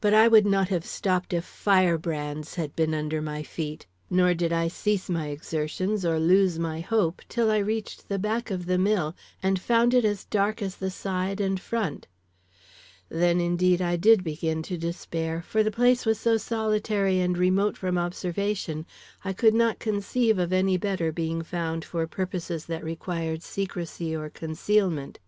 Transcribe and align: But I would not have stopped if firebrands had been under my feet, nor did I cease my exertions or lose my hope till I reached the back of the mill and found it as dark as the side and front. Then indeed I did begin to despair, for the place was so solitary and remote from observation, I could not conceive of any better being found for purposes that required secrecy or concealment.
But 0.00 0.12
I 0.14 0.26
would 0.26 0.46
not 0.46 0.68
have 0.70 0.84
stopped 0.84 1.32
if 1.32 1.44
firebrands 1.44 2.56
had 2.56 2.74
been 2.74 2.92
under 2.92 3.22
my 3.22 3.44
feet, 3.44 3.86
nor 4.10 4.34
did 4.34 4.52
I 4.52 4.66
cease 4.66 5.08
my 5.08 5.28
exertions 5.28 6.04
or 6.04 6.18
lose 6.18 6.58
my 6.58 6.80
hope 6.80 7.22
till 7.28 7.52
I 7.52 7.58
reached 7.58 8.08
the 8.08 8.18
back 8.18 8.50
of 8.50 8.66
the 8.66 8.78
mill 8.78 9.14
and 9.40 9.60
found 9.60 9.94
it 9.94 10.04
as 10.04 10.24
dark 10.24 10.60
as 10.60 10.74
the 10.78 10.90
side 10.90 11.40
and 11.40 11.60
front. 11.60 12.08
Then 13.08 13.40
indeed 13.40 13.80
I 13.80 13.94
did 13.94 14.24
begin 14.24 14.60
to 14.64 14.76
despair, 14.76 15.40
for 15.40 15.62
the 15.62 15.70
place 15.70 16.04
was 16.04 16.18
so 16.18 16.36
solitary 16.36 17.20
and 17.20 17.38
remote 17.38 17.76
from 17.76 17.96
observation, 17.96 18.86
I 19.24 19.32
could 19.32 19.54
not 19.54 19.78
conceive 19.78 20.36
of 20.40 20.52
any 20.52 20.78
better 20.78 21.12
being 21.12 21.42
found 21.42 21.84
for 21.84 22.04
purposes 22.08 22.66
that 22.66 22.82
required 22.82 23.44
secrecy 23.44 24.16
or 24.16 24.30
concealment. 24.30 25.20